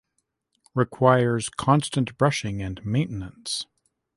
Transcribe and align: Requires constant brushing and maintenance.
Requires 0.73 1.47
constant 1.47 2.17
brushing 2.17 2.59
and 2.59 2.83
maintenance. 2.83 3.67